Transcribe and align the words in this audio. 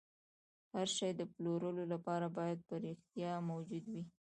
هر 0.73 0.87
شی 0.97 1.11
د 1.15 1.21
پلورلو 1.33 1.83
لپاره 1.93 2.25
باید 2.37 2.59
په 2.67 2.75
رښتیا 2.85 3.33
موجود 3.49 3.83
وي 3.93 4.03